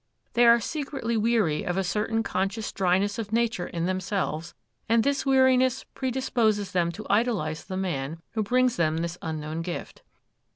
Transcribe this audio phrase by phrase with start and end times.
[0.33, 4.55] They are secretly weary of a certain conscious dryness of nature in themselves,
[4.89, 10.01] and this weariness predisposes them to idolize the man who brings them this unknown gift.